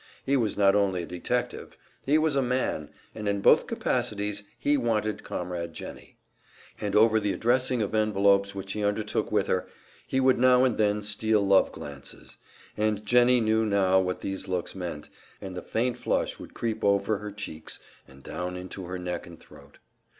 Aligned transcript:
He 0.25 0.35
was 0.35 0.57
not 0.57 0.73
only 0.73 1.03
a 1.03 1.05
detective, 1.05 1.77
he 2.03 2.17
was 2.17 2.35
a 2.35 2.41
man 2.41 2.89
and 3.13 3.29
in 3.29 3.39
both 3.39 3.67
capacities 3.67 4.41
he 4.57 4.75
wanted 4.75 5.23
Comrade 5.23 5.73
Jennie. 5.75 6.17
He 6.75 6.85
had 6.85 6.95
all 6.95 7.03
the 7.03 7.03
rest 7.03 7.03
of 7.03 7.03
the 7.03 7.03
day, 7.03 7.03
and 7.03 7.05
over 7.05 7.19
the 7.29 7.33
addressing 7.33 7.81
of 7.83 7.93
envelopes 7.93 8.55
which 8.55 8.71
he 8.71 8.83
undertook 8.83 9.31
with 9.31 9.45
her, 9.45 9.67
he 10.07 10.19
would 10.19 10.39
now 10.39 10.63
and 10.63 10.79
then 10.79 11.03
steal 11.03 11.45
love 11.45 11.71
glances; 11.71 12.37
and 12.75 13.05
Jennie 13.05 13.41
knew 13.41 13.63
now 13.63 13.99
what 13.99 14.21
these 14.21 14.47
looks 14.47 14.73
meant, 14.73 15.07
and 15.39 15.55
the 15.55 15.61
faint 15.61 15.99
flush 15.99 16.39
would 16.39 16.55
creep 16.55 16.83
over 16.83 17.19
her 17.19 17.31
cheeks 17.31 17.79
and 18.07 18.23
down 18.23 18.57
into 18.57 18.85
her 18.85 18.97
neck 18.97 19.27
and 19.27 19.39
throat. 19.39 19.77